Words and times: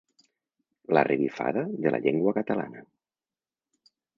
La 0.97 1.03
revifada 1.09 1.65
de 1.85 1.93
la 1.97 2.01
llengua 2.07 2.35
catalana. 2.41 2.85